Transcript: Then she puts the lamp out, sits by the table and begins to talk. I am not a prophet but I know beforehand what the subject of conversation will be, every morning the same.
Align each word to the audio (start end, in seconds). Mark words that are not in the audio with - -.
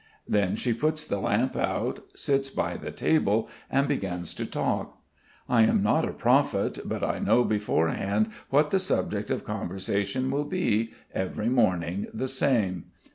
Then 0.27 0.55
she 0.55 0.73
puts 0.73 1.05
the 1.05 1.19
lamp 1.19 1.55
out, 1.55 1.99
sits 2.15 2.49
by 2.49 2.75
the 2.75 2.89
table 2.89 3.47
and 3.69 3.87
begins 3.87 4.33
to 4.33 4.47
talk. 4.47 4.99
I 5.47 5.61
am 5.61 5.83
not 5.83 6.09
a 6.09 6.11
prophet 6.11 6.79
but 6.83 7.03
I 7.03 7.19
know 7.19 7.43
beforehand 7.43 8.31
what 8.49 8.71
the 8.71 8.79
subject 8.79 9.29
of 9.29 9.43
conversation 9.43 10.31
will 10.31 10.45
be, 10.45 10.91
every 11.13 11.49
morning 11.49 12.07
the 12.15 12.27
same. 12.27 12.85